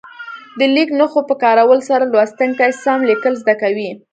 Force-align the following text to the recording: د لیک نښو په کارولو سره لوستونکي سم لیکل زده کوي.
د 0.59 0.61
لیک 0.75 0.89
نښو 0.99 1.21
په 1.29 1.35
کارولو 1.43 1.83
سره 1.89 2.03
لوستونکي 2.13 2.71
سم 2.83 2.99
لیکل 3.09 3.33
زده 3.41 3.55
کوي. 3.61 3.89